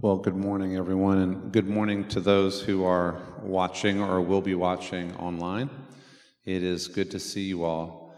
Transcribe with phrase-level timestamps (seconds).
[0.00, 4.54] Well, good morning, everyone, and good morning to those who are watching or will be
[4.54, 5.68] watching online.
[6.44, 8.14] It is good to see you all.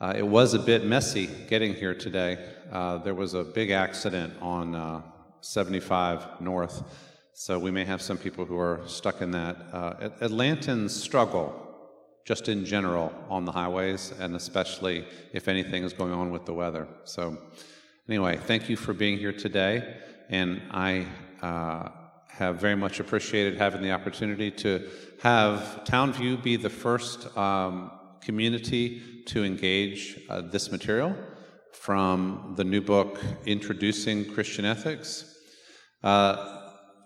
[0.00, 2.38] Uh, it was a bit messy getting here today.
[2.72, 5.02] Uh, there was a big accident on uh,
[5.42, 6.84] 75 North,
[7.34, 9.58] so we may have some people who are stuck in that.
[9.74, 11.52] Uh, Atlantans struggle
[12.24, 16.54] just in general on the highways, and especially if anything is going on with the
[16.54, 16.88] weather.
[17.04, 17.36] So,
[18.08, 19.98] anyway, thank you for being here today
[20.30, 21.06] and I
[21.42, 21.88] uh,
[22.28, 24.88] have very much appreciated having the opportunity to
[25.22, 27.90] have Townview be the first um,
[28.22, 31.14] community to engage uh, this material
[31.72, 35.36] from the new book, Introducing Christian Ethics.
[36.02, 36.58] Uh,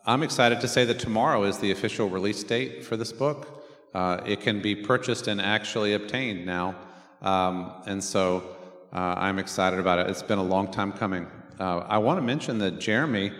[0.07, 3.65] I'm excited to say that tomorrow is the official release date for this book.
[3.95, 6.77] Uh, it can be purchased and actually obtained now.
[7.23, 8.57] Um, and so
[8.93, 10.11] uh, I'm excited about it.
[10.11, 11.27] It's been a long time coming.
[11.59, 13.31] Uh, I want to mention that Jeremy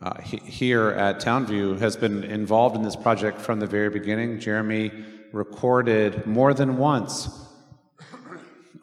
[0.00, 4.38] uh, he, here at Townview has been involved in this project from the very beginning.
[4.38, 4.92] Jeremy
[5.32, 7.28] recorded more than once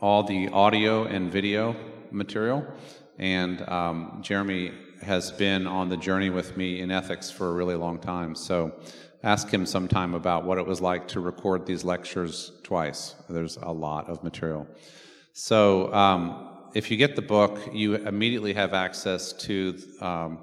[0.02, 1.74] all the audio and video
[2.12, 2.68] material,
[3.18, 7.76] and um, Jeremy has been on the journey with me in ethics for a really
[7.76, 8.36] long time.
[8.36, 8.74] So
[9.24, 13.16] ask him sometime about what it was like to record these lectures twice.
[13.30, 14.68] There's a lot of material.
[15.32, 20.40] So um, if you get the book, you immediately have access to um,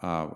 [0.00, 0.28] uh,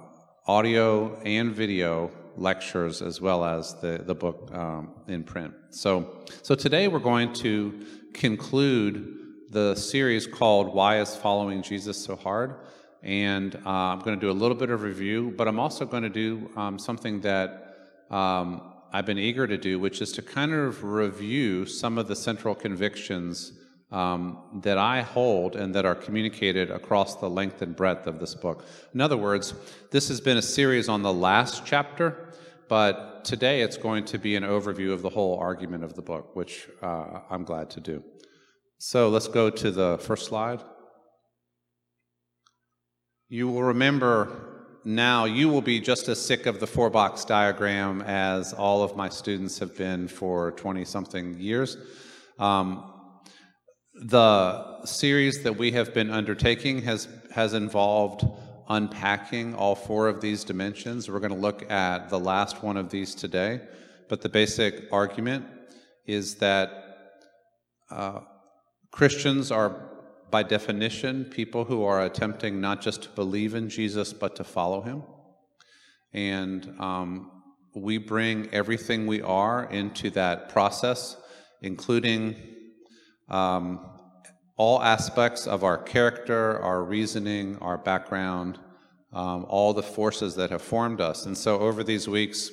[0.47, 5.55] audio and video lectures as well as the, the book um, in print.
[5.71, 9.17] So, so today we're going to conclude
[9.51, 12.57] the series called Why is Following Jesus So Hard?
[13.03, 16.03] And uh, I'm going to do a little bit of review, but I'm also going
[16.03, 17.79] to do um, something that
[18.11, 22.17] um, I've been eager to do, which is to kind of review some of the
[22.17, 23.53] central convictions
[23.91, 28.35] um, that I hold and that are communicated across the length and breadth of this
[28.35, 28.65] book.
[28.93, 29.55] In other words,
[29.91, 32.33] this has been a series on the last chapter,
[32.69, 36.35] but today it's going to be an overview of the whole argument of the book,
[36.35, 38.03] which uh, I'm glad to do.
[38.79, 40.61] So let's go to the first slide.
[43.29, 44.55] You will remember
[44.87, 48.97] now, you will be just as sick of the four box diagram as all of
[48.97, 51.79] my students have been for 20 something years.
[52.39, 52.94] Um,
[53.95, 58.27] the series that we have been undertaking has, has involved
[58.69, 61.09] unpacking all four of these dimensions.
[61.09, 63.61] We're going to look at the last one of these today,
[64.09, 65.47] but the basic argument
[66.07, 66.71] is that
[67.91, 68.21] uh,
[68.91, 69.77] Christians are,
[70.31, 74.81] by definition, people who are attempting not just to believe in Jesus, but to follow
[74.81, 75.03] him.
[76.13, 77.31] And um,
[77.75, 81.17] we bring everything we are into that process,
[81.61, 82.37] including
[83.29, 83.81] um,
[84.57, 88.59] all aspects of our character, our reasoning, our background,
[89.13, 91.27] um, all the forces that have formed us.
[91.27, 92.51] And so over these weeks,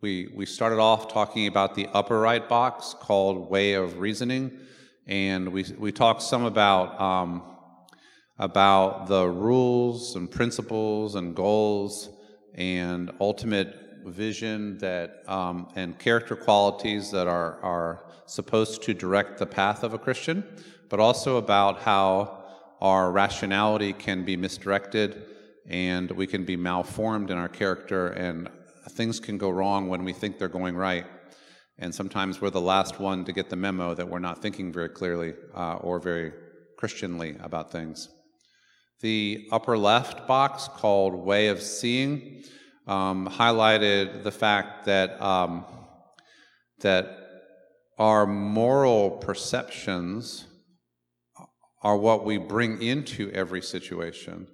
[0.00, 4.58] we, we started off talking about the upper right box called Way of Reasoning,
[5.06, 7.42] and we, we talked some about, um,
[8.38, 12.10] about the rules and principles and goals
[12.54, 19.46] and ultimate vision that um, and character qualities that are, are supposed to direct the
[19.46, 20.44] path of a Christian,
[20.88, 22.44] but also about how
[22.80, 25.24] our rationality can be misdirected
[25.66, 28.48] and we can be malformed in our character and
[28.90, 31.06] things can go wrong when we think they're going right.
[31.78, 34.90] And sometimes we're the last one to get the memo that we're not thinking very
[34.90, 36.32] clearly uh, or very
[36.76, 38.08] Christianly about things.
[39.00, 42.44] The upper left box called Way of Seeing
[42.86, 45.64] um, highlighted the fact that um,
[46.80, 47.23] that
[47.98, 50.46] our moral perceptions
[51.82, 54.46] are what we bring into every situation.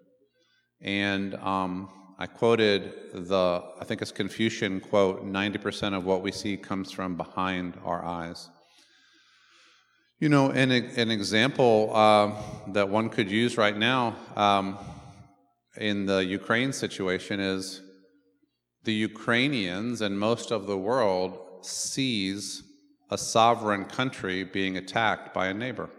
[0.80, 6.56] And um, I quoted the, I think it's Confucian quote 90% of what we see
[6.56, 8.48] comes from behind our eyes.
[10.18, 12.32] You know, an, an example uh,
[12.72, 14.76] that one could use right now um,
[15.76, 17.80] in the Ukraine situation is
[18.84, 22.64] the Ukrainians and most of the world sees
[23.10, 25.90] a sovereign country being attacked by a neighbor.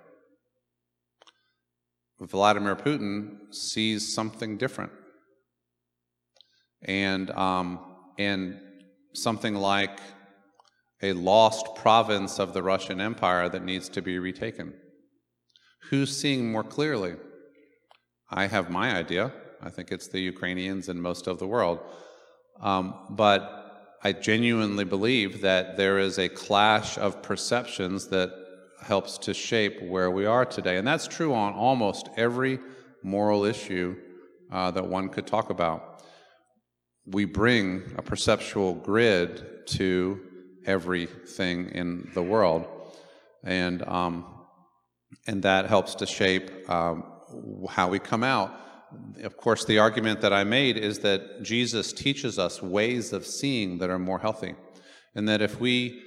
[2.19, 4.92] Vladimir Putin sees something different.
[6.84, 7.80] And, um,
[8.18, 8.60] and
[9.13, 10.00] something like
[11.02, 14.74] a lost province of the Russian Empire that needs to be retaken.
[15.90, 17.16] Who's seeing more clearly?
[18.30, 19.34] I have my idea.
[19.62, 21.80] I think it's the Ukrainians and most of the world.
[22.62, 23.61] Um, but
[24.03, 28.31] I genuinely believe that there is a clash of perceptions that
[28.81, 30.77] helps to shape where we are today.
[30.77, 32.59] And that's true on almost every
[33.03, 33.95] moral issue
[34.51, 36.03] uh, that one could talk about.
[37.06, 40.19] We bring a perceptual grid to
[40.65, 42.68] everything in the world,
[43.44, 44.25] and um,
[45.27, 47.04] and that helps to shape um,
[47.69, 48.56] how we come out.
[49.24, 53.78] Of course, the argument that I made is that Jesus teaches us ways of seeing
[53.80, 54.56] that are more healthy,
[55.16, 56.02] and that if we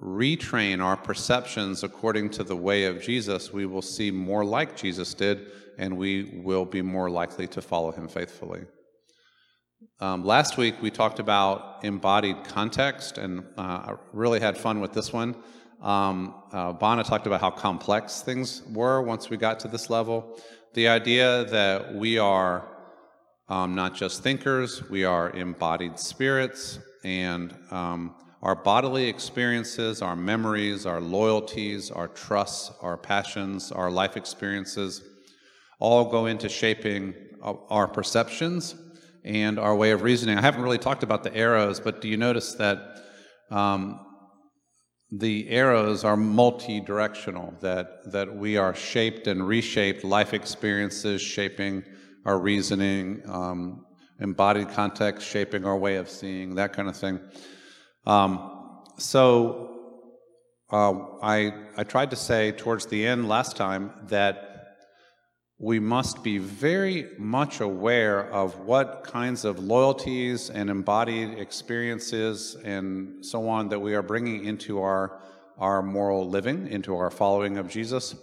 [0.00, 5.14] retrain our perceptions according to the way of Jesus, we will see more like Jesus
[5.14, 5.46] did,
[5.78, 8.62] and we will be more likely to follow him faithfully.
[10.00, 14.92] Um, last week, we talked about embodied context, and uh, I really had fun with
[14.92, 15.36] this one.
[15.80, 20.38] Um, uh, Bana talked about how complex things were once we got to this level.
[20.74, 22.66] The idea that we are
[23.50, 30.86] um, not just thinkers, we are embodied spirits, and um, our bodily experiences, our memories,
[30.86, 35.02] our loyalties, our trusts, our passions, our life experiences
[35.78, 38.74] all go into shaping our perceptions
[39.24, 40.38] and our way of reasoning.
[40.38, 43.02] I haven't really talked about the arrows, but do you notice that
[43.50, 44.00] um,
[45.12, 51.84] the arrows are multi-directional, that, that we are shaped and reshaped life experiences, shaping
[52.24, 53.84] our reasoning, um,
[54.20, 57.20] embodied context, shaping our way of seeing, that kind of thing.
[58.06, 59.76] Um, so
[60.70, 64.51] uh, I, I tried to say towards the end last time that
[65.62, 73.24] we must be very much aware of what kinds of loyalties and embodied experiences and
[73.24, 75.20] so on that we are bringing into our,
[75.58, 78.16] our moral living, into our following of Jesus,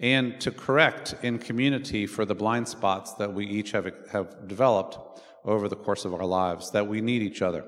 [0.00, 4.98] and to correct in community for the blind spots that we each have, have developed
[5.44, 7.64] over the course of our lives, that we need each other.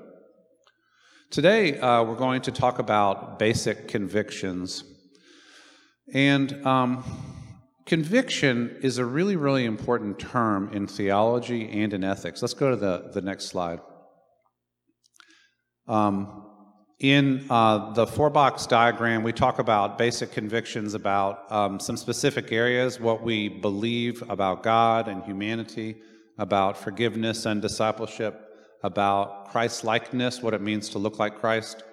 [1.29, 4.83] Today, uh, we're going to talk about basic convictions.
[6.13, 7.32] And um,
[7.85, 12.41] conviction is a really, really important term in theology and in ethics.
[12.41, 13.79] Let's go to the, the next slide.
[15.87, 16.47] Um,
[16.99, 22.53] in uh, the four box diagram, we talk about basic convictions about um, some specific
[22.53, 25.97] areas, what we believe about God and humanity,
[26.37, 28.39] about forgiveness and discipleship,
[28.83, 31.83] about Christ likeness, what it means to look like Christ,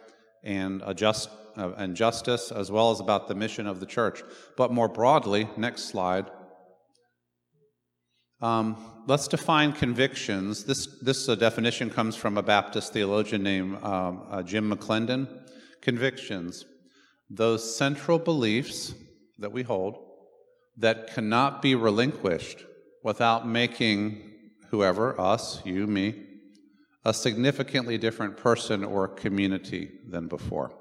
[0.45, 4.23] and, a just, and justice, as well as about the mission of the church.
[4.57, 6.31] But more broadly, next slide.
[8.41, 8.77] Um,
[9.07, 10.65] let's define convictions.
[10.65, 15.29] This, this uh, definition comes from a Baptist theologian named um, uh, Jim McClendon.
[15.83, 16.65] Convictions,
[17.29, 18.95] those central beliefs
[19.39, 19.99] that we hold
[20.77, 22.65] that cannot be relinquished
[23.03, 24.23] without making
[24.69, 26.27] whoever, us, you, me,
[27.05, 30.73] a significantly different person or community than before.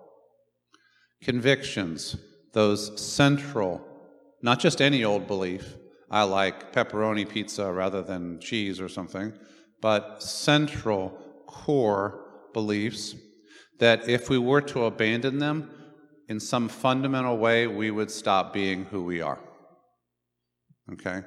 [1.22, 2.16] Convictions,
[2.54, 3.82] those central,
[4.42, 5.76] not just any old belief,
[6.10, 9.34] I like pepperoni pizza rather than cheese or something,
[9.82, 13.16] but central core beliefs
[13.80, 15.70] that if we were to abandon them,
[16.28, 19.40] in some fundamental way, we would stop being who we are.
[20.94, 21.22] Okay?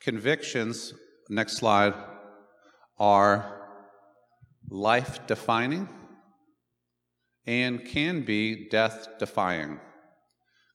[0.00, 0.94] Convictions,
[1.30, 1.94] next slide,
[2.98, 3.68] are
[4.68, 5.88] life defining
[7.46, 9.80] and can be death defying.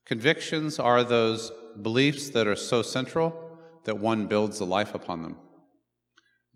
[0.04, 5.36] Convictions are those beliefs that are so central that one builds a life upon them,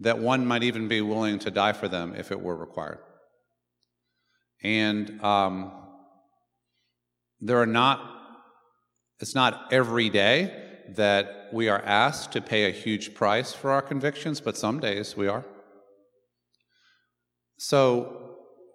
[0.01, 2.99] that one might even be willing to die for them if it were required.
[4.63, 5.73] And um,
[7.41, 8.01] there are not,
[9.21, 13.83] it's not every day that we are asked to pay a huge price for our
[13.83, 15.45] convictions, but some days we are.
[17.59, 18.22] So,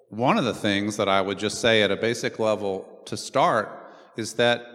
[0.10, 3.70] one of the things that I would just say at a basic level to start
[4.16, 4.66] is that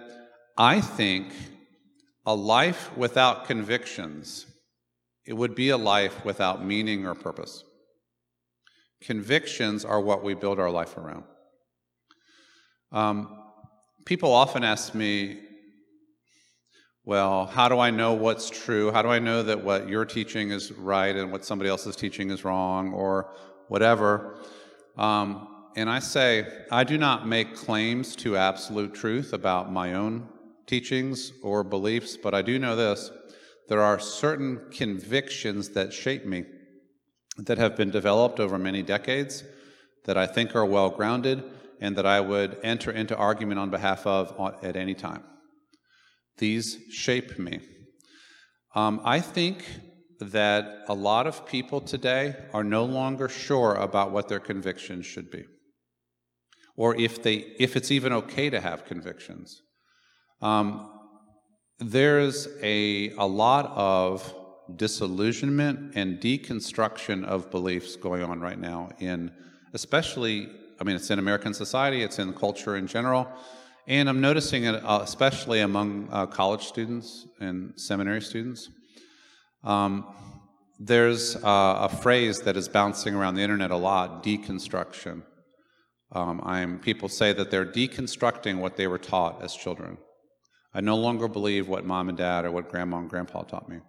[0.57, 1.33] I think
[2.27, 4.47] a life without convictions
[5.25, 7.65] it would be a life without meaning or purpose.
[9.01, 11.25] Convictions are what we build our life around.
[12.91, 13.39] Um,
[14.05, 15.41] people often ask me,
[17.05, 18.93] well, how do I know what's true?
[18.93, 21.97] How do I know that what you're teaching is right and what somebody else is
[21.97, 22.93] teaching is wrong?
[22.93, 23.33] Or
[23.69, 24.39] whatever.
[24.97, 30.29] Um, and I say, I do not make claims to absolute truth about my own
[30.67, 33.11] teachings or beliefs, but I do know this
[33.69, 36.45] there are certain convictions that shape me
[37.39, 39.45] that have been developed over many decades
[40.05, 41.43] that I think are well grounded
[41.81, 45.25] and that I would enter into argument on behalf of at any time.
[46.39, 47.61] These shape me.
[48.75, 49.65] Um, I think
[50.31, 55.31] that a lot of people today are no longer sure about what their convictions should
[55.31, 55.45] be.
[56.77, 59.63] Or if they if it's even okay to have convictions.
[60.41, 60.91] Um,
[61.79, 64.35] there's a, a lot of
[64.77, 69.31] disillusionment and deconstruction of beliefs going on right now in
[69.75, 70.49] especially
[70.81, 73.29] i mean it's in american society it's in culture in general.
[73.89, 78.71] And i'm noticing it uh, especially among uh, college students and seminary students
[79.65, 80.07] um,
[80.79, 85.23] there's uh, a phrase that is bouncing around the internet a lot deconstruction
[86.13, 89.97] um, people say that they're deconstructing what they were taught as children
[90.75, 93.81] I no longer believe what mom and dad or what grandma and grandpa taught me,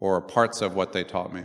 [0.00, 1.44] or parts of what they taught me.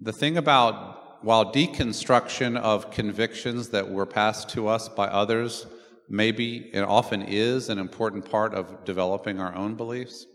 [0.00, 5.66] The thing about, while deconstruction of convictions that were passed to us by others
[6.08, 10.26] maybe and often is an important part of developing our own beliefs,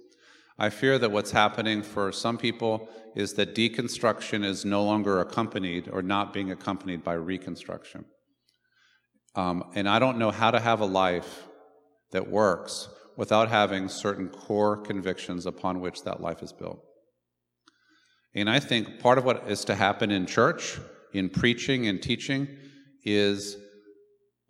[0.62, 5.88] I fear that what's happening for some people is that deconstruction is no longer accompanied
[5.90, 8.04] or not being accompanied by reconstruction.
[9.36, 11.48] Um, and I don't know how to have a life
[12.12, 16.84] that works without having certain core convictions upon which that life is built.
[18.36, 20.78] And I think part of what is to happen in church,
[21.14, 22.50] in preaching and teaching,
[23.06, 23.56] is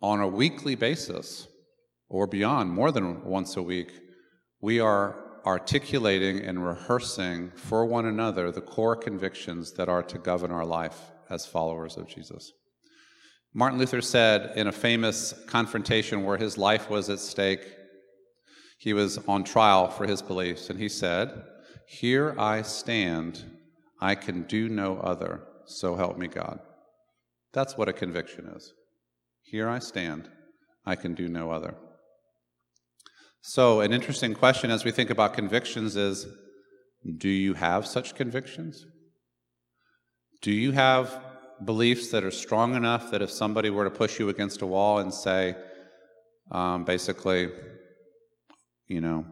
[0.02, 1.46] on a weekly basis
[2.08, 3.92] or beyond, more than once a week,
[4.60, 10.50] we are articulating and rehearsing for one another the core convictions that are to govern
[10.50, 12.52] our life as followers of Jesus.
[13.52, 17.66] Martin Luther said in a famous confrontation where his life was at stake
[18.80, 21.44] he was on trial for his beliefs, and he said,
[21.86, 23.44] Here I stand,
[24.00, 26.60] I can do no other, so help me God.
[27.52, 28.72] That's what a conviction is.
[29.42, 30.30] Here I stand,
[30.86, 31.74] I can do no other.
[33.42, 36.26] So, an interesting question as we think about convictions is
[37.16, 38.86] do you have such convictions?
[40.42, 41.18] Do you have
[41.64, 44.98] beliefs that are strong enough that if somebody were to push you against a wall
[44.98, 45.56] and say,
[46.50, 47.50] um, basically,
[48.86, 49.24] you know,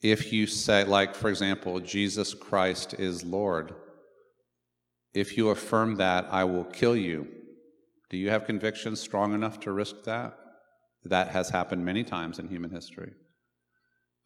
[0.00, 3.74] if you say, like, for example, Jesus Christ is Lord,
[5.14, 7.28] if you affirm that, I will kill you.
[8.10, 10.36] Do you have convictions strong enough to risk that?
[11.04, 13.12] That has happened many times in human history.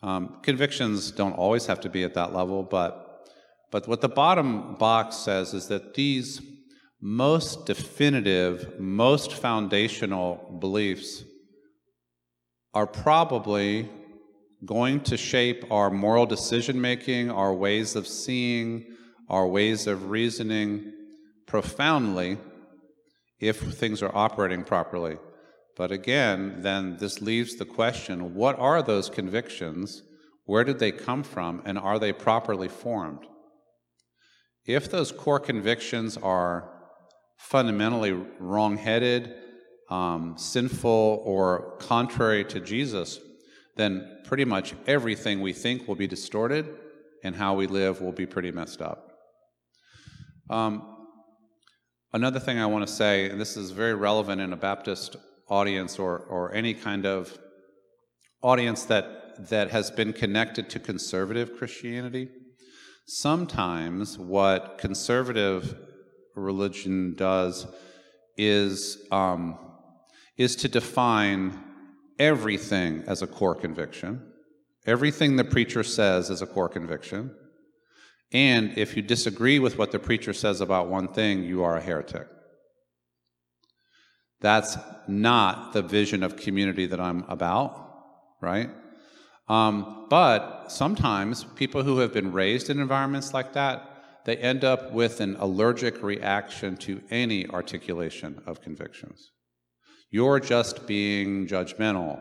[0.02, 3.28] Um, convictions don't always have to be at that level, but,
[3.70, 6.40] but what the bottom box says is that these
[7.00, 11.24] most definitive, most foundational beliefs
[12.74, 13.88] are probably
[14.64, 18.84] going to shape our moral decision making, our ways of seeing,
[19.28, 20.92] our ways of reasoning
[21.46, 22.38] profoundly
[23.38, 25.16] if things are operating properly.
[25.76, 30.02] But again, then this leaves the question what are those convictions?
[30.46, 31.62] Where did they come from?
[31.64, 33.26] And are they properly formed?
[34.64, 36.72] If those core convictions are
[37.36, 39.34] fundamentally wrong headed,
[39.90, 43.20] um, sinful or contrary to Jesus,
[43.76, 46.66] then pretty much everything we think will be distorted
[47.22, 49.12] and how we live will be pretty messed up.
[50.48, 50.96] Um,
[52.12, 55.16] another thing I want to say, and this is very relevant in a Baptist
[55.48, 57.38] audience or, or any kind of
[58.42, 62.28] audience that, that has been connected to conservative Christianity.
[63.06, 65.76] Sometimes what conservative
[66.34, 67.66] religion does
[68.36, 69.58] is um,
[70.36, 71.58] is to define
[72.18, 74.22] everything as a core conviction.
[74.86, 77.34] Everything the preacher says is a core conviction.
[78.32, 81.80] And if you disagree with what the preacher says about one thing, you are a
[81.80, 82.26] heretic.
[84.40, 84.76] That's
[85.08, 87.88] not the vision of community that I'm about,
[88.40, 88.70] right?
[89.48, 93.92] Um, but sometimes people who have been raised in environments like that,
[94.24, 99.30] they end up with an allergic reaction to any articulation of convictions.
[100.10, 102.20] You're just being judgmental.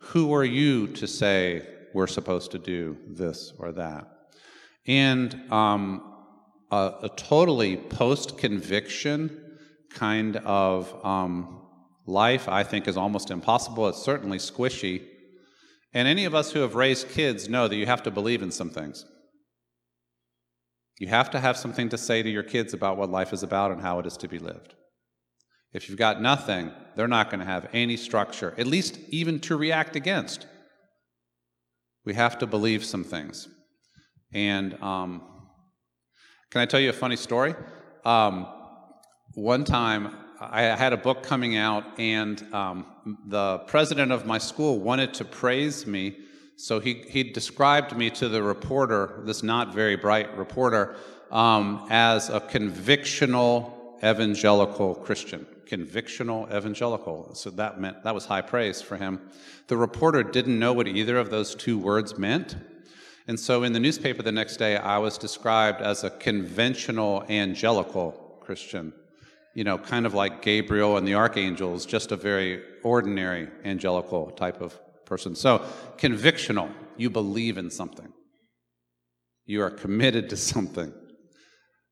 [0.00, 4.06] Who are you to say we're supposed to do this or that?
[4.86, 6.02] And um,
[6.70, 9.39] a, a, totally post conviction
[9.90, 11.60] kind of um,
[12.06, 13.88] life, I think, is almost impossible.
[13.88, 15.06] It's certainly squishy.
[15.92, 18.50] And any of us who have raised kids know that you have to believe in
[18.50, 19.04] some things.
[20.98, 23.72] You have to have something to say to your kids about what life is about
[23.72, 24.74] and how it is to be lived.
[25.72, 29.56] If you've got nothing, they're not going to have any structure, at least even to
[29.56, 30.46] react against.
[32.04, 33.48] We have to believe some things.
[34.32, 35.22] And um,
[36.50, 37.54] can I tell you a funny story?
[38.04, 38.46] Um,
[39.34, 42.86] one time, I had a book coming out, and um,
[43.26, 46.16] the president of my school wanted to praise me.
[46.56, 50.96] So he, he described me to the reporter, this not very bright reporter,
[51.30, 53.72] um, as a convictional
[54.02, 57.32] evangelical Christian convictional evangelical.
[57.34, 59.20] So that meant that was high praise for him.
[59.68, 62.56] The reporter didn't know what either of those two words meant.
[63.28, 68.12] And so in the newspaper the next day, I was described as a conventional angelical
[68.40, 68.92] Christian.
[69.54, 74.60] You know, kind of like Gabriel and the archangels, just a very ordinary angelical type
[74.60, 75.34] of person.
[75.34, 75.64] So,
[75.98, 78.12] convictional, you believe in something,
[79.44, 80.92] you are committed to something.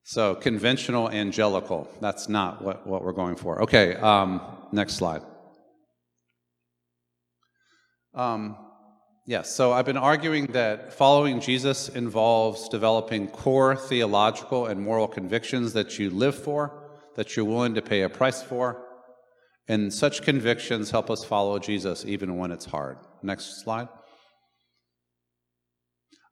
[0.05, 3.63] So, conventional angelical, that's not what, what we're going for.
[3.63, 4.41] Okay, um,
[4.73, 5.23] next slide.
[8.15, 8.57] Um,
[9.27, 15.73] yes, so I've been arguing that following Jesus involves developing core theological and moral convictions
[15.75, 16.78] that you live for,
[17.19, 18.81] that you're willing to pay a price for,
[19.67, 22.97] and such convictions help us follow Jesus even when it's hard.
[23.25, 23.89] Next slide.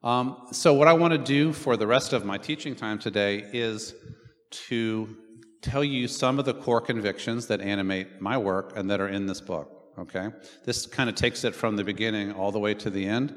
[0.04, 3.44] Um, so, what I want to do for the rest of my teaching time today
[3.52, 3.94] is
[4.68, 5.16] to
[5.60, 9.26] tell you some of the core convictions that animate my work and that are in
[9.26, 10.28] this book okay?
[10.64, 13.34] This kind of takes it from the beginning all the way to the end.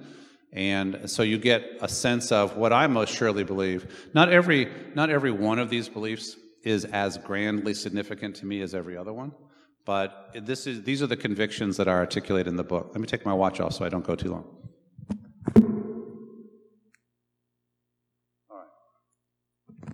[0.51, 4.10] And so you get a sense of what I most surely believe.
[4.13, 8.75] Not every, not every one of these beliefs is as grandly significant to me as
[8.75, 9.32] every other one,
[9.86, 12.89] but this is, these are the convictions that are articulated in the book.
[12.92, 14.46] Let me take my watch off so I don't go too long.
[18.50, 19.94] All right.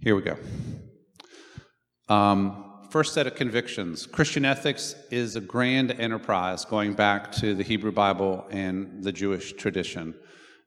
[0.00, 0.36] Here we go.
[2.08, 7.62] Um, First set of convictions Christian ethics is a grand enterprise going back to the
[7.62, 10.14] Hebrew Bible and the Jewish tradition.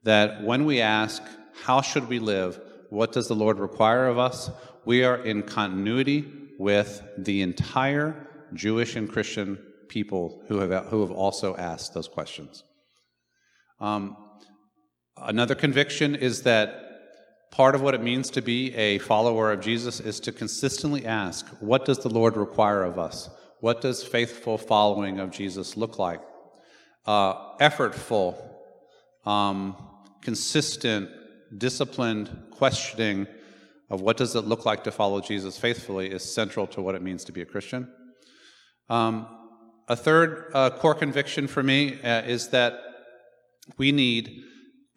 [0.02, 1.22] That when we ask,
[1.62, 2.60] How should we live?
[2.96, 4.50] What does the Lord require of us?
[4.86, 6.26] We are in continuity
[6.58, 9.60] with the entire Jewish and Christian
[9.90, 12.64] people who have, who have also asked those questions.
[13.80, 14.18] Um,
[15.18, 16.86] another conviction is that
[17.56, 21.48] Part of what it means to be a follower of Jesus is to consistently ask,
[21.62, 23.30] What does the Lord require of us?
[23.62, 26.20] What does faithful following of Jesus look like?
[27.06, 28.36] Uh, effortful,
[29.26, 29.78] um,
[30.22, 31.10] consistent,
[31.58, 33.28] disciplined questioning
[33.90, 37.02] of what does it look like to follow Jesus faithfully is central to what it
[37.02, 37.88] means to be a Christian.
[38.90, 39.28] Um,
[39.88, 42.80] a third uh, core conviction for me uh, is that
[43.78, 44.44] we need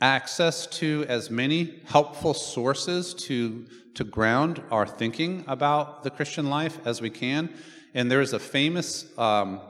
[0.00, 6.78] access to as many helpful sources to, to ground our thinking about the Christian life
[6.86, 7.52] as we can.
[7.94, 9.60] And there's a famous um,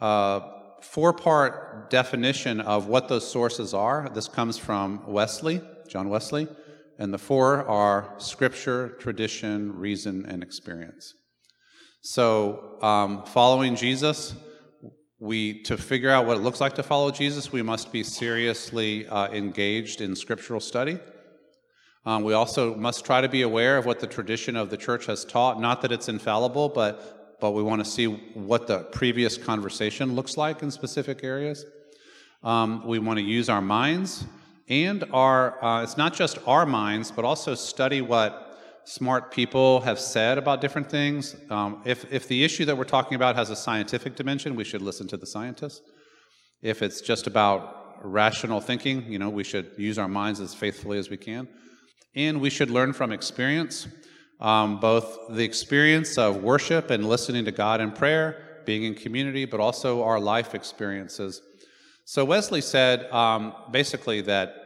[0.00, 0.40] uh,
[0.80, 4.08] four part definition of what those sources are.
[4.14, 6.48] This comes from Wesley, John Wesley.
[6.98, 11.14] And the four are scripture, tradition, reason, and experience.
[12.00, 14.34] So, um, following Jesus,
[15.20, 19.06] we to figure out what it looks like to follow jesus we must be seriously
[19.08, 20.98] uh, engaged in scriptural study
[22.06, 25.06] um, we also must try to be aware of what the tradition of the church
[25.06, 29.36] has taught not that it's infallible but but we want to see what the previous
[29.36, 31.64] conversation looks like in specific areas
[32.44, 34.24] um, we want to use our minds
[34.68, 38.48] and our uh, it's not just our minds but also study what
[38.88, 41.36] smart people have said about different things.
[41.50, 44.80] Um, if, if the issue that we're talking about has a scientific dimension, we should
[44.80, 45.82] listen to the scientists.
[46.62, 50.98] If it's just about rational thinking, you know, we should use our minds as faithfully
[50.98, 51.48] as we can.
[52.14, 53.86] And we should learn from experience,
[54.40, 59.44] um, both the experience of worship and listening to God in prayer, being in community,
[59.44, 61.42] but also our life experiences.
[62.06, 64.57] So Wesley said um, basically that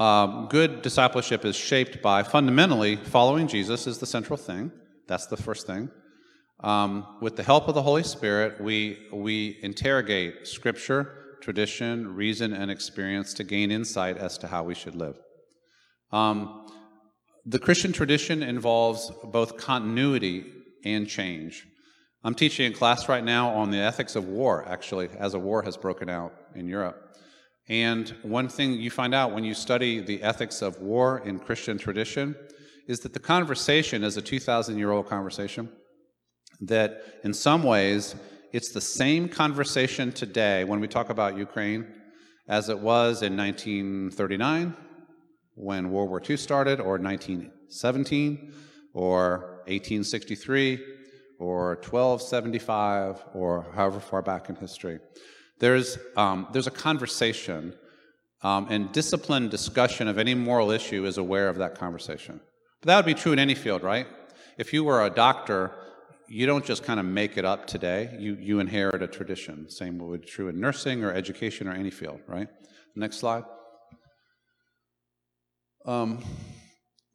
[0.00, 4.72] um, good discipleship is shaped by fundamentally following Jesus is the central thing.
[5.06, 5.90] That's the first thing.
[6.60, 12.70] Um, with the help of the Holy Spirit, we, we interrogate scripture, tradition, reason, and
[12.70, 15.18] experience to gain insight as to how we should live.
[16.12, 16.66] Um,
[17.44, 20.46] the Christian tradition involves both continuity
[20.82, 21.66] and change.
[22.24, 25.62] I'm teaching a class right now on the ethics of war, actually, as a war
[25.62, 27.09] has broken out in Europe.
[27.70, 31.78] And one thing you find out when you study the ethics of war in Christian
[31.78, 32.34] tradition
[32.88, 35.70] is that the conversation is a 2,000 year old conversation.
[36.60, 38.16] That in some ways,
[38.52, 41.86] it's the same conversation today when we talk about Ukraine
[42.48, 44.76] as it was in 1939
[45.54, 48.52] when World War II started, or 1917,
[48.94, 50.80] or 1863,
[51.38, 54.98] or 1275, or however far back in history.
[55.60, 57.74] There's, um, there's a conversation,
[58.42, 62.40] um, and disciplined discussion of any moral issue is aware of that conversation.
[62.80, 64.06] But that would be true in any field, right?
[64.56, 65.72] If you were a doctor,
[66.28, 68.16] you don't just kind of make it up today.
[68.18, 69.68] You, you inherit a tradition.
[69.68, 72.48] Same would be true in nursing or education or any field, right?
[72.96, 73.44] Next slide.
[75.84, 76.24] Um,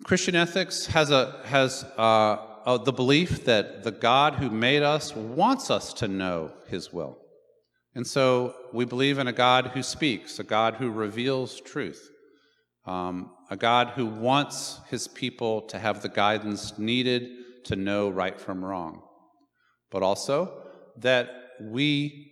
[0.03, 5.15] Christian ethics has, a, has uh, uh, the belief that the God who made us
[5.15, 7.17] wants us to know his will.
[7.95, 12.09] And so we believe in a God who speaks, a God who reveals truth,
[12.85, 17.29] um, a God who wants his people to have the guidance needed
[17.65, 19.01] to know right from wrong,
[19.89, 20.63] but also
[20.97, 21.29] that
[21.61, 22.31] we,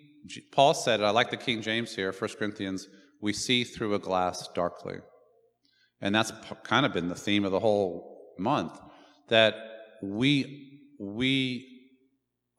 [0.52, 2.90] Paul said, I like the King James here, 1 Corinthians,
[3.22, 4.98] we see through a glass darkly.
[6.02, 8.78] And that's kind of been the theme of the whole month
[9.30, 9.56] that
[10.02, 11.73] we, we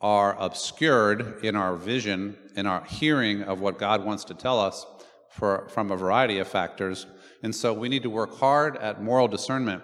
[0.05, 4.85] are obscured in our vision, in our hearing of what God wants to tell us
[5.31, 7.07] for, from a variety of factors.
[7.43, 9.83] And so we need to work hard at moral discernment.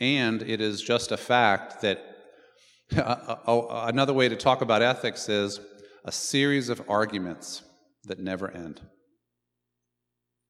[0.00, 2.04] And it is just a fact that
[2.96, 5.60] uh, uh, oh, uh, another way to talk about ethics is
[6.04, 7.62] a series of arguments
[8.06, 8.80] that never end.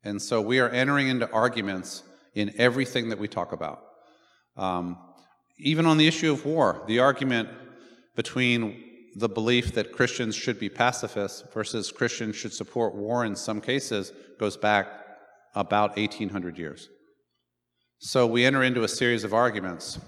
[0.05, 3.83] And so we are entering into arguments in everything that we talk about.
[4.57, 4.97] Um,
[5.59, 7.51] even on the issue of war, the argument
[8.17, 8.83] between
[9.15, 14.13] the belief that Christians should be pacifists versus Christians should support war in some cases
[14.39, 14.89] goes back
[15.55, 16.89] about 1800 years.
[17.99, 19.99] So we enter into a series of arguments,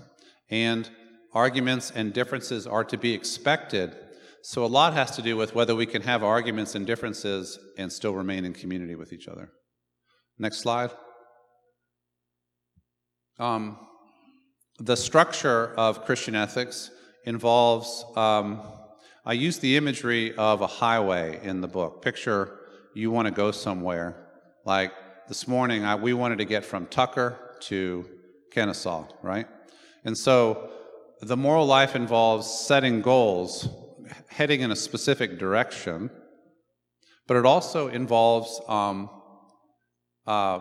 [0.50, 0.90] and
[1.32, 3.96] arguments and differences are to be expected.
[4.42, 7.90] So a lot has to do with whether we can have arguments and differences and
[7.90, 9.50] still remain in community with each other.
[10.38, 10.90] Next slide.
[13.38, 13.78] Um,
[14.78, 16.90] the structure of Christian ethics
[17.24, 18.62] involves, um,
[19.24, 22.02] I use the imagery of a highway in the book.
[22.02, 22.58] Picture
[22.94, 24.16] you want to go somewhere.
[24.64, 24.92] Like
[25.28, 28.08] this morning, I, we wanted to get from Tucker to
[28.50, 29.46] Kennesaw, right?
[30.04, 30.70] And so
[31.20, 33.68] the moral life involves setting goals,
[34.28, 36.10] heading in a specific direction,
[37.26, 39.10] but it also involves um,
[40.26, 40.60] uh,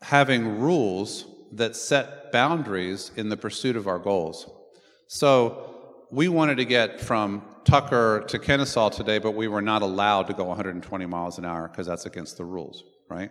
[0.00, 4.50] having rules that set boundaries in the pursuit of our goals.
[5.10, 10.26] So we wanted to get from Tucker to Kennesaw today, but we were not allowed
[10.26, 13.30] to go 120 miles an hour because that's against the rules, right?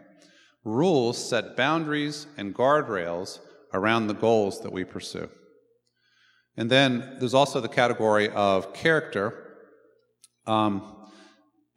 [0.63, 3.39] Rules set boundaries and guardrails
[3.73, 5.29] around the goals that we pursue.
[6.57, 9.57] And then there's also the category of character.
[10.47, 11.05] Um,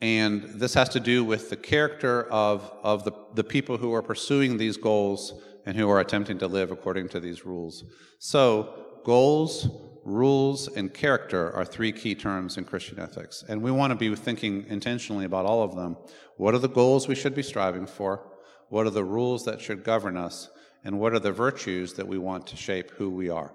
[0.00, 4.02] and this has to do with the character of, of the, the people who are
[4.02, 5.34] pursuing these goals
[5.66, 7.84] and who are attempting to live according to these rules.
[8.18, 9.68] So, goals,
[10.04, 13.44] rules, and character are three key terms in Christian ethics.
[13.48, 15.96] And we want to be thinking intentionally about all of them.
[16.36, 18.26] What are the goals we should be striving for?
[18.68, 20.48] What are the rules that should govern us?
[20.84, 23.52] And what are the virtues that we want to shape who we are?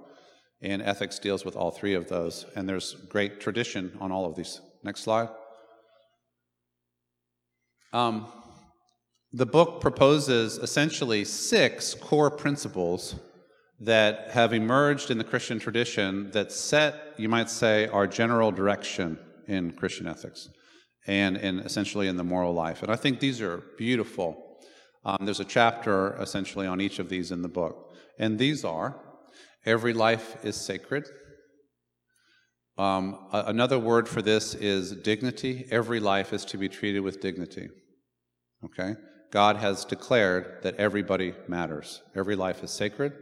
[0.61, 2.45] And ethics deals with all three of those.
[2.55, 4.61] And there's great tradition on all of these.
[4.83, 5.29] Next slide.
[7.93, 8.27] Um,
[9.33, 13.15] the book proposes essentially six core principles
[13.79, 19.19] that have emerged in the Christian tradition that set, you might say, our general direction
[19.47, 20.49] in Christian ethics
[21.07, 22.81] and in essentially in the moral life.
[22.81, 24.59] And I think these are beautiful.
[25.03, 27.93] Um, there's a chapter essentially on each of these in the book.
[28.17, 28.99] And these are
[29.65, 31.05] every life is sacred.
[32.77, 35.65] Um, another word for this is dignity.
[35.71, 37.69] Every life is to be treated with dignity.
[38.63, 38.95] Okay?
[39.31, 43.13] God has declared that everybody matters, every life is sacred,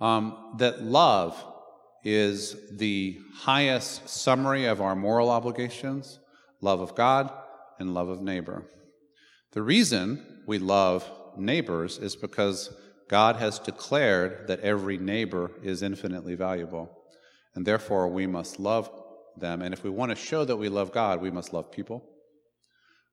[0.00, 1.42] um, that love
[2.04, 6.20] is the highest summary of our moral obligations
[6.60, 7.32] love of God
[7.78, 8.64] and love of neighbor.
[9.52, 12.74] The reason we love neighbors is because
[13.08, 16.90] God has declared that every neighbor is infinitely valuable,
[17.54, 18.90] and therefore we must love
[19.36, 19.62] them.
[19.62, 22.04] And if we want to show that we love God, we must love people.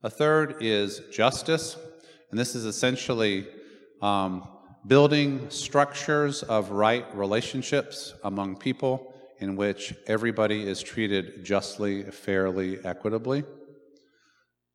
[0.02, 1.76] A third is justice.
[2.30, 3.46] And this is essentially
[4.02, 4.46] um,
[4.86, 13.44] building structures of right relationships among people in which everybody is treated justly, fairly, equitably.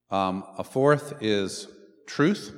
[0.09, 1.67] Um, a fourth is
[2.05, 2.53] truth.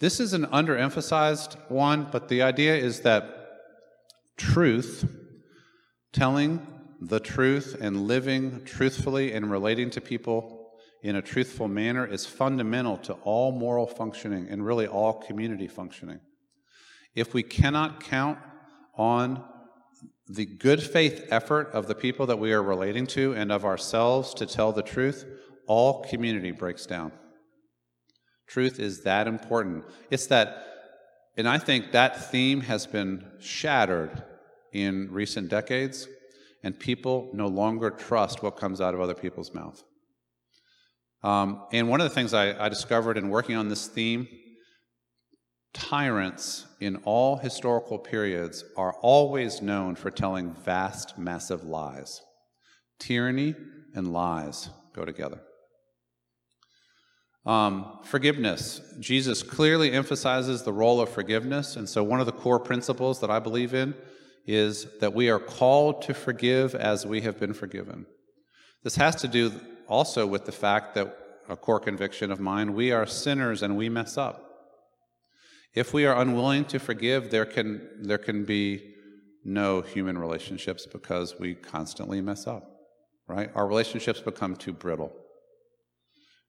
[0.00, 3.32] This is an underemphasized one, but the idea is that
[4.36, 5.04] truth,
[6.12, 6.66] telling
[7.00, 10.70] the truth and living truthfully and relating to people
[11.02, 16.20] in a truthful manner is fundamental to all moral functioning and really all community functioning.
[17.16, 18.38] If we cannot count
[18.94, 19.42] on
[20.28, 24.34] the good faith effort of the people that we are relating to and of ourselves
[24.34, 25.24] to tell the truth,
[25.66, 27.12] all community breaks down.
[28.46, 29.84] Truth is that important.
[30.10, 30.64] It's that,
[31.36, 34.22] and I think that theme has been shattered
[34.72, 36.06] in recent decades,
[36.62, 39.82] and people no longer trust what comes out of other people's mouth.
[41.22, 44.28] Um, and one of the things I, I discovered in working on this theme
[45.76, 52.22] tyrants in all historical periods are always known for telling vast, massive lies.
[52.98, 53.54] Tyranny
[53.94, 55.42] and lies go together.
[57.44, 58.80] Um, forgiveness.
[59.00, 61.76] Jesus clearly emphasizes the role of forgiveness.
[61.76, 63.94] And so, one of the core principles that I believe in
[64.46, 68.06] is that we are called to forgive as we have been forgiven.
[68.82, 69.52] This has to do
[69.86, 71.16] also with the fact that
[71.48, 74.45] a core conviction of mine we are sinners and we mess up.
[75.76, 78.94] If we are unwilling to forgive, there can, there can be
[79.44, 82.80] no human relationships because we constantly mess up,
[83.28, 83.50] right?
[83.54, 85.12] Our relationships become too brittle.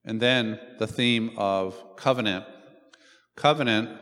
[0.05, 2.45] And then the theme of covenant.
[3.35, 3.99] Covenant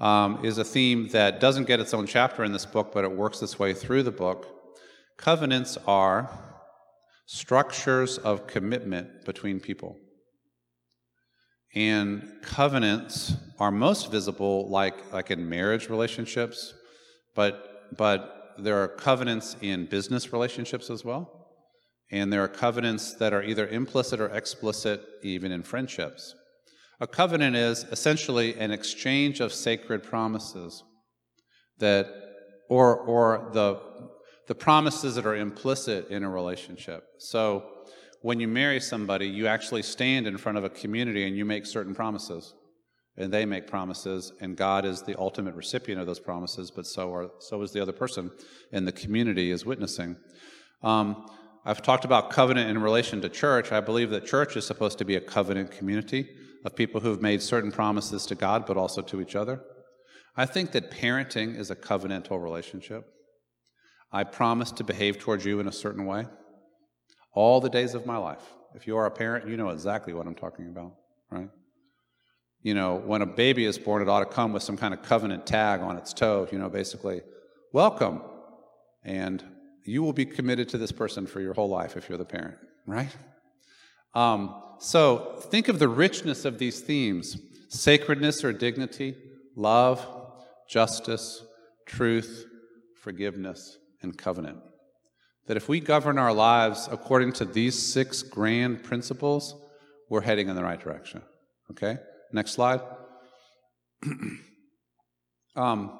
[0.00, 3.12] um, is a theme that doesn't get its own chapter in this book, but it
[3.12, 4.48] works its way through the book.
[5.16, 6.28] Covenants are
[7.26, 9.96] structures of commitment between people.
[11.76, 16.72] And covenants are most visible like, like in marriage relationships,
[17.34, 21.48] but, but there are covenants in business relationships as well.
[22.10, 26.34] And there are covenants that are either implicit or explicit, even in friendships.
[26.98, 30.82] A covenant is essentially an exchange of sacred promises
[31.76, 32.06] that,
[32.70, 33.82] or, or the,
[34.48, 37.04] the promises that are implicit in a relationship.
[37.18, 37.64] So
[38.22, 41.66] when you marry somebody, you actually stand in front of a community and you make
[41.66, 42.54] certain promises.
[43.18, 47.14] And they make promises, and God is the ultimate recipient of those promises, but so,
[47.14, 48.30] are, so is the other person,
[48.72, 50.16] and the community is witnessing.
[50.82, 51.26] Um,
[51.64, 53.72] I've talked about covenant in relation to church.
[53.72, 56.28] I believe that church is supposed to be a covenant community
[56.66, 59.62] of people who've made certain promises to God, but also to each other.
[60.36, 63.06] I think that parenting is a covenantal relationship.
[64.12, 66.26] I promise to behave towards you in a certain way
[67.36, 68.42] all the days of my life.
[68.74, 70.94] If you are a parent, you know exactly what I'm talking about,
[71.30, 71.50] right?
[72.62, 75.02] You know, when a baby is born, it ought to come with some kind of
[75.02, 77.20] covenant tag on its toe, you know, basically,
[77.72, 78.22] welcome.
[79.04, 79.44] And
[79.84, 82.56] you will be committed to this person for your whole life if you're the parent,
[82.86, 83.14] right?
[84.14, 87.36] Um, so think of the richness of these themes
[87.68, 89.14] sacredness or dignity,
[89.54, 90.06] love,
[90.68, 91.44] justice,
[91.84, 92.46] truth,
[92.94, 94.58] forgiveness, and covenant.
[95.46, 99.54] That if we govern our lives according to these six grand principles,
[100.08, 101.22] we're heading in the right direction.
[101.70, 101.98] Okay?
[102.32, 102.80] Next slide.
[105.56, 105.98] um,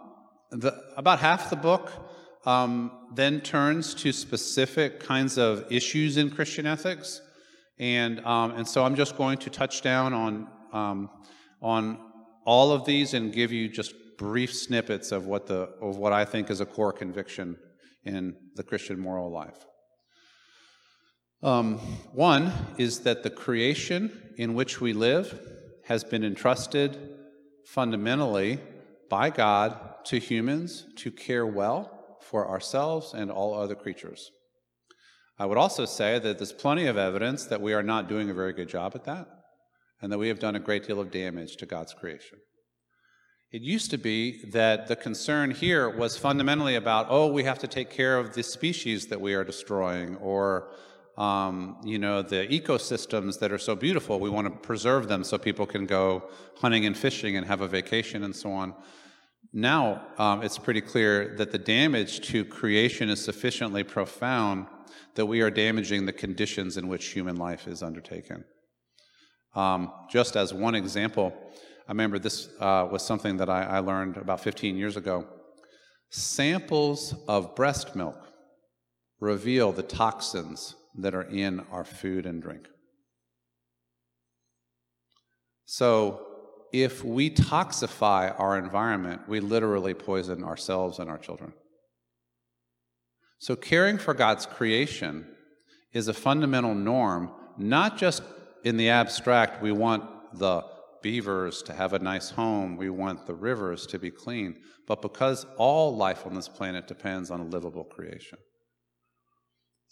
[0.51, 1.93] the, about half the book
[2.45, 7.21] um, then turns to specific kinds of issues in Christian ethics.
[7.79, 11.11] And, um, and so I'm just going to touch down on, um,
[11.61, 11.99] on
[12.45, 16.25] all of these and give you just brief snippets of what, the, of what I
[16.25, 17.57] think is a core conviction
[18.07, 19.67] in the Christian moral life.
[21.43, 21.79] Um,
[22.13, 25.39] one is that the creation in which we live
[25.85, 26.99] has been entrusted
[27.67, 28.61] fundamentally
[29.11, 34.31] by God to humans to care well for ourselves and all other creatures.
[35.39, 38.35] I would also say that there's plenty of evidence that we are not doing a
[38.35, 39.29] very good job at that,
[40.01, 42.39] and that we have done a great deal of damage to God's creation.
[43.53, 47.69] It used to be that the concern here was fundamentally about, oh, we have to
[47.69, 50.73] take care of the species that we are destroying, or,
[51.17, 54.19] um, you know, the ecosystems that are so beautiful.
[54.19, 57.69] We want to preserve them so people can go hunting and fishing and have a
[57.69, 58.75] vacation and so on.
[59.53, 64.67] Now um, it's pretty clear that the damage to creation is sufficiently profound
[65.15, 68.45] that we are damaging the conditions in which human life is undertaken.
[69.55, 71.33] Um, just as one example,
[71.89, 75.27] I remember this uh, was something that I, I learned about 15 years ago.
[76.11, 78.17] Samples of breast milk
[79.21, 82.67] reveal the toxins that are in our food and drink.
[85.65, 86.23] So,
[86.73, 91.53] if we toxify our environment, we literally poison ourselves and our children.
[93.39, 95.27] So, caring for God's creation
[95.93, 98.23] is a fundamental norm, not just
[98.65, 100.65] in the abstract, we want the
[101.03, 104.57] beavers to have a nice home, we want the rivers to be clean,
[104.87, 108.39] but because all life on this planet depends on a livable creation.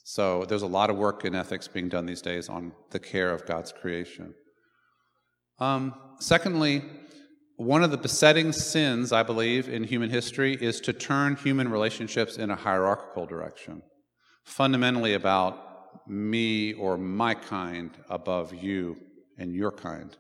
[0.06, 3.30] So, there's a lot of work in ethics being done these days on the care
[3.30, 4.34] of God's creation.
[5.58, 6.82] Um, secondly,
[7.56, 12.36] one of the besetting sins, I believe, in human history is to turn human relationships
[12.36, 13.82] in a hierarchical direction,
[14.44, 18.96] fundamentally about me or my kind above you
[19.38, 20.16] and your kind.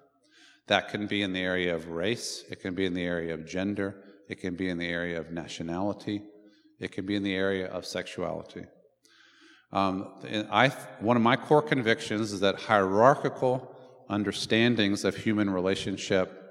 [0.66, 3.46] That can be in the area of race, it can be in the area of
[3.46, 3.96] gender,
[4.28, 6.22] it can be in the area of nationality,
[6.80, 8.64] it can be in the area of sexuality.
[9.72, 10.08] Um,
[10.50, 10.68] I,
[11.00, 13.76] one of my core convictions is that hierarchical
[14.08, 16.44] understandings of human relationship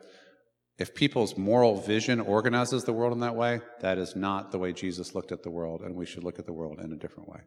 [0.80, 4.74] if people's moral vision organizes the world in that way, that is not the way
[4.74, 7.30] Jesus looked at the world, and we should look at the world in a different
[7.30, 7.42] way.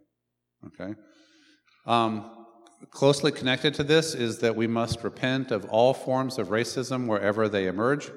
[0.66, 0.94] Okay?
[1.87, 2.46] Um,
[2.90, 7.49] closely connected to this is that we must repent of all forms of racism wherever
[7.49, 8.11] they emerge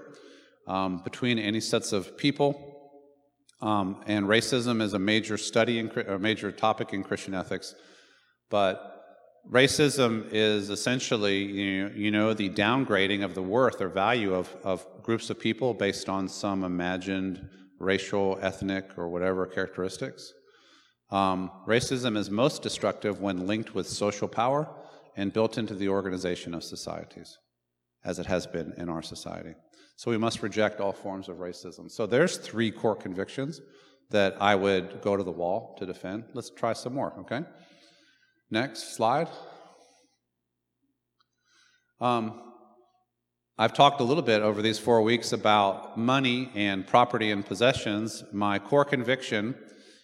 [0.67, 2.65] um, between any sets of people.
[3.61, 7.75] Um, and racism is a major study, in, a major topic in Christian ethics.
[8.49, 8.99] But
[9.49, 14.55] racism is essentially, you know, you know, the downgrading of the worth or value of,
[14.63, 20.33] of groups of people based on some imagined racial, ethnic, or whatever characteristics.
[21.11, 24.69] Um, racism is most destructive when linked with social power
[25.15, 27.37] and built into the organization of societies,
[28.05, 29.55] as it has been in our society.
[29.95, 31.89] So we must reject all forms of racism.
[31.91, 33.59] So there's three core convictions
[34.11, 36.25] that I would go to the wall to defend.
[36.33, 37.41] Let's try some more, okay?
[38.49, 39.27] Next slide.
[41.99, 42.41] Um,
[43.57, 48.23] I've talked a little bit over these four weeks about money and property and possessions.
[48.31, 49.53] My core conviction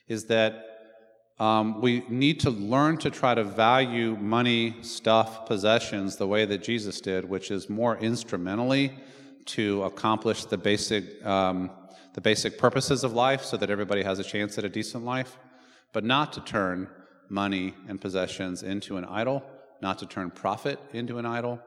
[0.09, 0.74] is that
[1.37, 6.63] um, we need to learn to try to value money, stuff, possessions the way that
[6.63, 8.97] Jesus did, which is more instrumentally
[9.45, 11.69] to accomplish the basic, um,
[12.13, 15.37] the basic purposes of life so that everybody has a chance at a decent life,
[15.91, 16.87] but not to turn
[17.27, 19.43] money and possessions into an idol,
[19.81, 21.59] not to turn profit into an idol,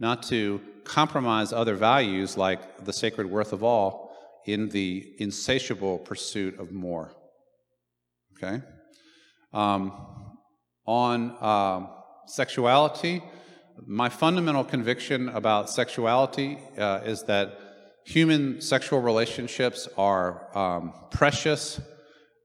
[0.00, 4.12] not to compromise other values like the sacred worth of all
[4.44, 7.14] in the insatiable pursuit of more.
[8.36, 8.60] Okay?
[9.54, 9.92] Um,
[10.84, 11.86] on uh,
[12.26, 13.22] sexuality,
[13.86, 17.56] my fundamental conviction about sexuality uh, is that
[18.04, 21.80] human sexual relationships are um, precious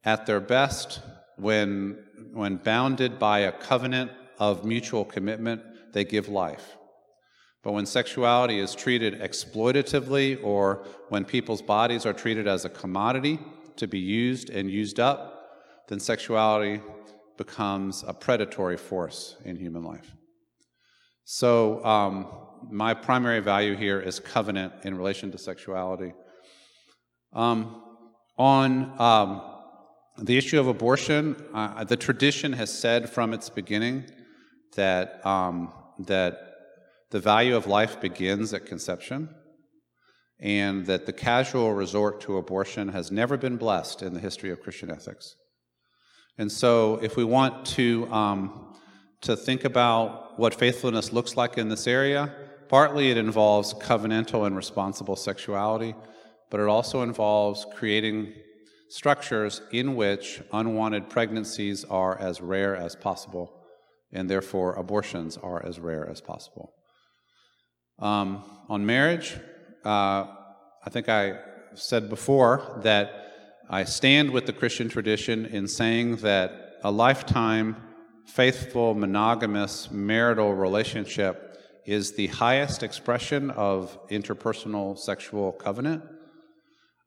[0.05, 1.01] at their best
[1.37, 1.97] when,
[2.31, 6.77] when bounded by a covenant of mutual commitment, they give life.
[7.63, 13.39] But when sexuality is treated exploitatively or when people's bodies are treated as a commodity
[13.77, 15.39] to be used and used up,
[15.87, 16.81] then sexuality
[17.39, 20.13] becomes a predatory force in human life.
[21.23, 22.27] So, um,
[22.69, 26.11] my primary value here is covenant in relation to sexuality.
[27.31, 27.81] Um,
[28.37, 28.67] on
[28.99, 29.41] um,
[30.17, 34.09] the issue of abortion, uh, the tradition has said from its beginning
[34.75, 36.33] that, um, that
[37.11, 39.29] the value of life begins at conception,
[40.41, 44.59] and that the casual resort to abortion has never been blessed in the history of
[44.61, 45.35] Christian ethics.
[46.39, 48.69] And so, if we want to um,
[49.21, 52.33] to think about what faithfulness looks like in this area.
[52.69, 55.95] Partly it involves covenantal and responsible sexuality,
[56.49, 58.33] but it also involves creating
[58.89, 63.65] structures in which unwanted pregnancies are as rare as possible,
[64.13, 66.73] and therefore abortions are as rare as possible.
[67.99, 69.35] Um, on marriage,
[69.83, 70.25] uh,
[70.85, 71.39] I think I
[71.73, 73.28] said before that
[73.71, 77.75] I stand with the Christian tradition in saying that a lifetime
[78.25, 81.55] faithful, monogamous marital relationship
[81.85, 86.03] is the highest expression of interpersonal sexual covenant.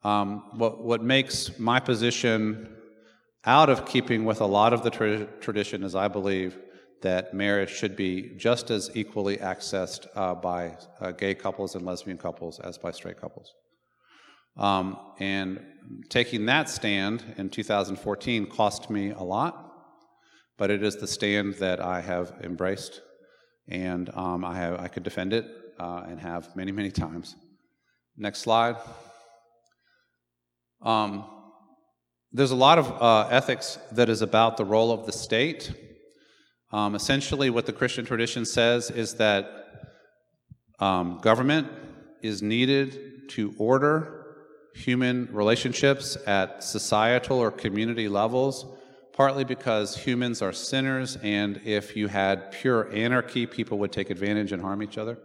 [0.05, 2.68] Um, what, what makes my position
[3.44, 6.57] out of keeping with a lot of the tra- tradition is I believe
[7.01, 12.18] that marriage should be just as equally accessed uh, by uh, gay couples and lesbian
[12.18, 13.53] couples as by straight couples.
[14.57, 15.61] Um, and
[16.09, 19.72] taking that stand in 2014 cost me a lot
[20.62, 23.00] but it is the stand that I have embraced,
[23.66, 25.44] and um, I, have, I could defend it
[25.81, 27.35] uh, and have many, many times.
[28.16, 28.76] Next slide.
[30.81, 31.24] Um,
[32.33, 35.72] there's a lot of uh, ethics that is about the role of the state.
[36.70, 39.50] Um, essentially, what the Christian tradition says is that
[40.78, 41.68] um, government
[42.22, 44.21] is needed to order
[44.74, 48.66] human relationships at societal or community levels
[49.12, 54.52] partly because humans are sinners, and if you had pure anarchy, people would take advantage
[54.52, 55.18] and harm each other.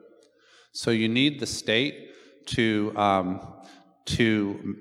[0.74, 2.12] So you need the state
[2.48, 3.54] to, um,
[4.06, 4.78] to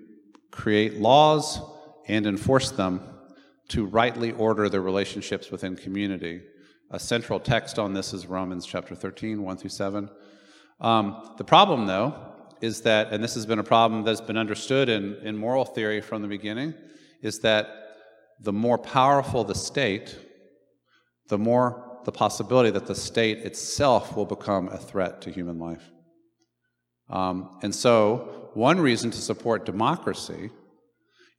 [0.51, 1.61] create laws
[2.09, 3.01] and enforce them
[3.69, 6.43] to rightly order the relationships within community.
[6.91, 10.09] A central text on this is Romans chapter 13, 1 through 7.
[10.81, 14.89] Um, the problem, though, is that, and this has been a problem that's been understood
[14.89, 16.75] in, in moral theory from the beginning,
[17.23, 17.69] is that
[18.41, 20.19] the more powerful the state,
[21.29, 25.91] the more the possibility that the state itself will become a threat to human life.
[27.09, 30.51] Um, and so, one reason to support democracy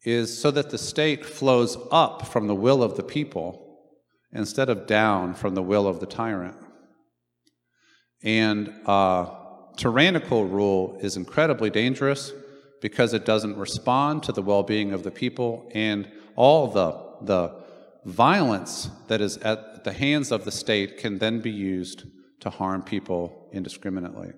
[0.04, 3.80] is so that the state flows up from the will of the people
[4.32, 6.58] instead of down from the will of the tyrant.
[8.24, 9.30] And uh,
[9.78, 12.34] tyrannical rule is incredibly dangerous
[12.82, 17.68] because it doesn't respond to the well being of the people and all the, the,
[18.06, 22.06] violence that is at the hands of the state can then be used
[22.40, 24.32] to harm people indiscriminately.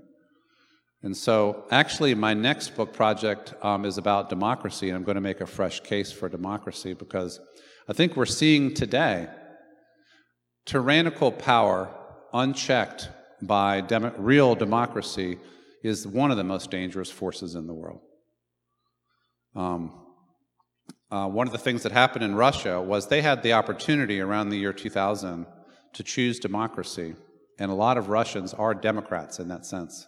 [1.04, 5.22] And so, actually, my next book project um, is about democracy, and I'm going to
[5.22, 7.40] make a fresh case for democracy because
[7.88, 9.28] I think we're seeing today
[10.66, 11.94] tyrannical power
[12.34, 13.10] unchecked
[13.42, 15.38] by dem- real democracy
[15.84, 18.02] is one of the most dangerous forces in the world.
[19.56, 20.06] Um,
[21.12, 24.50] uh, one of the things that happened in Russia was they had the opportunity around
[24.50, 25.46] the year 2000
[25.94, 27.16] to choose democracy,
[27.58, 30.08] and a lot of Russians are Democrats in that sense.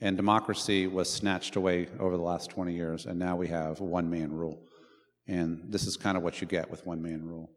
[0.00, 4.10] And democracy was snatched away over the last 20 years, and now we have one
[4.10, 4.64] man rule.
[5.28, 7.52] And this is kind of what you get with one man rule.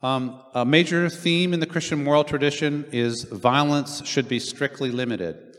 [0.00, 5.56] Um, a major theme in the Christian moral tradition is violence should be strictly limited.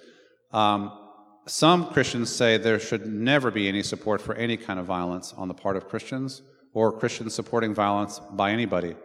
[0.51, 0.97] Um,
[1.45, 5.49] some Christians say there should never be any support for any kind of violence on
[5.49, 6.41] the part of Christians
[6.73, 8.95] or Christians supporting violence by anybody.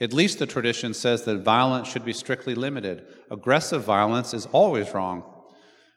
[0.00, 3.06] At least the tradition says that violence should be strictly limited.
[3.30, 5.24] Aggressive violence is always wrong.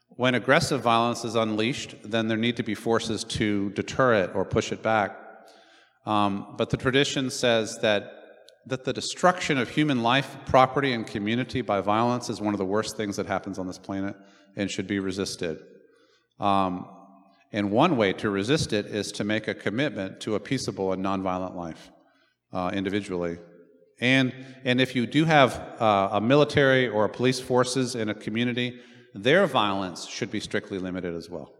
[0.10, 4.46] When aggressive violence is unleashed, then there need to be forces to deter it or
[4.46, 5.18] push it back.
[6.06, 8.21] Um, but the tradition says that
[8.68, 12.66] that the destruction of human life, property, and community by violence is one of the
[12.66, 14.16] worst things that happens on this planet
[14.56, 15.58] and should be resisted.
[16.40, 16.88] Um,
[17.52, 21.04] and one way to resist it is to make a commitment to a peaceable and
[21.04, 21.92] nonviolent life
[22.54, 23.38] uh, individually.
[24.00, 24.34] And,
[24.64, 28.80] and if you do have uh, a military or a police forces in a community,
[29.14, 31.54] their violence should be strictly limited as well.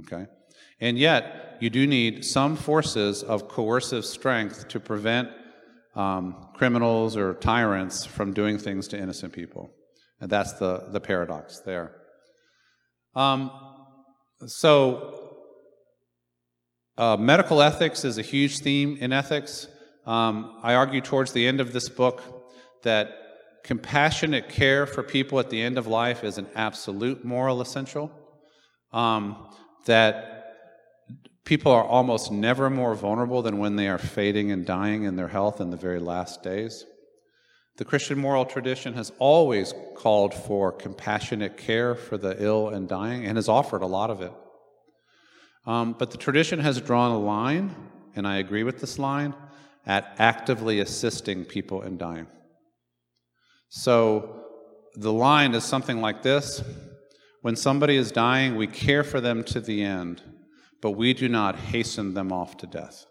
[0.00, 0.26] Okay?
[0.80, 5.30] And yet, you do need some forces of coercive strength to prevent
[5.98, 9.70] um, criminals or tyrants from doing things to innocent people.
[10.20, 11.96] And that's the, the paradox there.
[13.14, 13.50] Um,
[14.46, 15.34] so,
[16.96, 19.66] uh, medical ethics is a huge theme in ethics.
[20.06, 22.22] Um, I argue towards the end of this book
[22.84, 23.10] that
[23.64, 28.10] compassionate care for people at the end of life is an absolute moral essential.
[28.92, 29.48] Um,
[29.86, 30.37] that
[31.48, 35.28] People are almost never more vulnerable than when they are fading and dying in their
[35.28, 36.84] health in the very last days.
[37.78, 43.24] The Christian moral tradition has always called for compassionate care for the ill and dying
[43.24, 44.32] and has offered a lot of it.
[45.64, 47.74] Um, but the tradition has drawn a line,
[48.14, 49.34] and I agree with this line,
[49.86, 52.26] at actively assisting people in dying.
[53.70, 54.44] So
[54.96, 56.62] the line is something like this
[57.40, 60.20] When somebody is dying, we care for them to the end
[60.80, 63.06] but we do not hasten them off to death.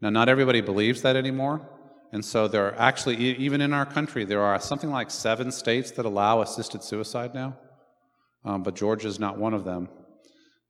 [0.00, 1.68] Now, not everybody believes that anymore.
[2.12, 5.92] And so there are actually, even in our country, there are something like seven states
[5.92, 7.56] that allow assisted suicide now.
[8.44, 9.88] Um, but Georgia is not one of them.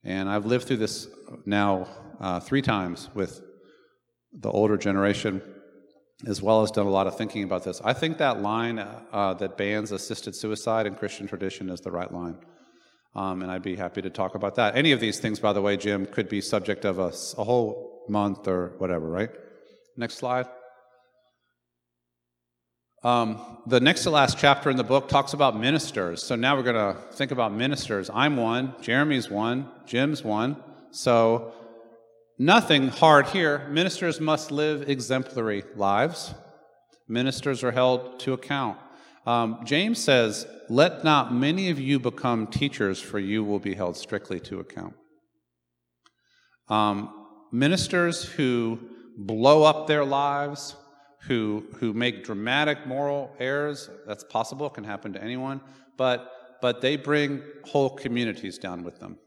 [0.05, 1.09] And I've lived through this
[1.47, 1.89] now
[2.21, 3.41] uh, three times with
[4.33, 5.43] the older generation,
[6.27, 7.81] as well as done a lot of thinking about this.
[7.85, 12.13] I think that line uh, that bans assisted suicide in Christian tradition is the right
[12.13, 12.37] line.
[13.15, 14.77] Um, and I'd be happy to talk about that.
[14.77, 18.05] Any of these things, by the way, Jim, could be subject of a, a whole
[18.09, 19.31] month or whatever, right?
[19.97, 20.47] Next slide.
[23.05, 26.23] Um, the next to last chapter in the book talks about ministers.
[26.23, 28.09] So now we're going to think about ministers.
[28.15, 30.57] I'm one, Jeremy's one, Jim's one.
[30.93, 31.53] So
[32.39, 33.69] nothing hard here.
[33.69, 36.33] Ministers must live exemplary lives.
[37.09, 38.79] Ministers are held to account.
[39.27, 43.97] Um, James says, Let not many of you become teachers, for you will be held
[43.97, 44.95] strictly to account.
[46.69, 48.81] Um, ministers who
[49.17, 50.75] blow up their lives,
[51.23, 55.61] who, who make dramatic moral errors, that's possible, can happen to anyone,
[55.97, 59.19] but, but they bring whole communities down with them.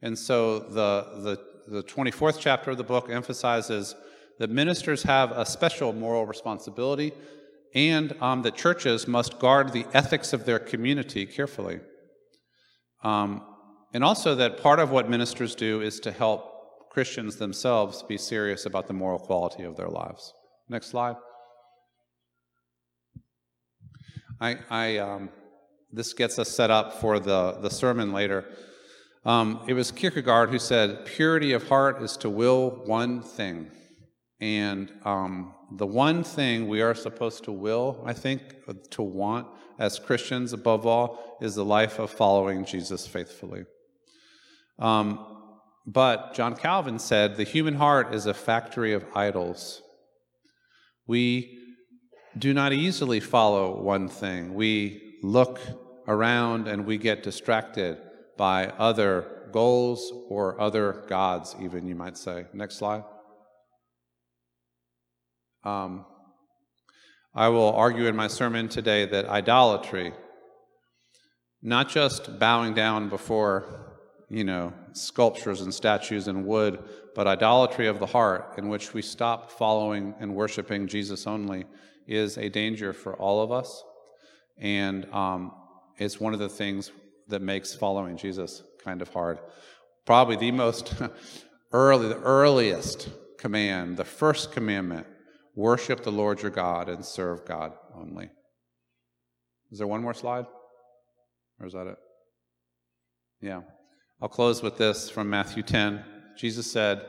[0.00, 1.38] And so the,
[1.68, 3.94] the, the 24th chapter of the book emphasizes
[4.38, 7.12] that ministers have a special moral responsibility
[7.74, 11.80] and um, that churches must guard the ethics of their community carefully.
[13.02, 13.42] Um,
[13.92, 18.66] and also that part of what ministers do is to help Christians themselves be serious
[18.66, 20.32] about the moral quality of their lives.
[20.68, 21.16] Next slide.
[24.40, 25.30] I, I um,
[25.92, 28.44] this gets us set up for the, the sermon later.
[29.24, 33.70] Um, it was Kierkegaard who said, Purity of heart is to will one thing.
[34.44, 38.42] And um, the one thing we are supposed to will, I think,
[38.90, 39.46] to want
[39.78, 43.64] as Christians above all, is the life of following Jesus faithfully.
[44.78, 45.24] Um,
[45.86, 49.80] but John Calvin said the human heart is a factory of idols.
[51.06, 51.58] We
[52.38, 54.52] do not easily follow one thing.
[54.52, 55.58] We look
[56.06, 57.96] around and we get distracted
[58.36, 62.44] by other goals or other gods, even, you might say.
[62.52, 63.04] Next slide.
[65.64, 66.04] Um,
[67.34, 70.12] I will argue in my sermon today that idolatry,
[71.62, 73.96] not just bowing down before,
[74.28, 76.84] you know, sculptures and statues and wood,
[77.14, 81.64] but idolatry of the heart, in which we stop following and worshiping Jesus only,
[82.06, 83.82] is a danger for all of us.
[84.58, 85.52] And um,
[85.96, 86.92] it's one of the things
[87.28, 89.38] that makes following Jesus kind of hard.
[90.04, 90.94] Probably the most
[91.72, 93.08] early, the earliest
[93.38, 95.06] command, the first commandment
[95.54, 98.30] worship the Lord your God and serve God only.
[99.70, 100.46] Is there one more slide?
[101.60, 101.96] Or is that it?
[103.40, 103.60] Yeah.
[104.20, 106.04] I'll close with this from Matthew 10.
[106.36, 107.04] Jesus said,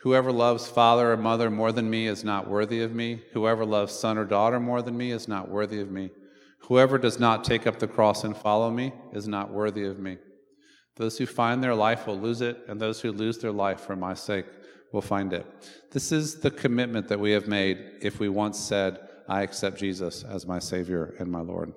[0.00, 3.22] Whoever loves father or mother more than me is not worthy of me.
[3.32, 6.10] Whoever loves son or daughter more than me is not worthy of me.
[6.60, 10.18] Whoever does not take up the cross and follow me is not worthy of me.
[10.96, 13.96] Those who find their life will lose it, and those who lose their life for
[13.96, 14.46] my sake
[14.92, 15.46] will find it.
[15.90, 20.24] This is the commitment that we have made if we once said, I accept Jesus
[20.24, 21.72] as my Savior and my Lord.